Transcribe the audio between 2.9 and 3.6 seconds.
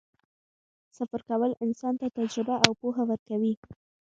ورکوي.